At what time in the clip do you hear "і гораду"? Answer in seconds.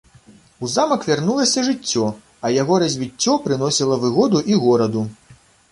4.55-5.11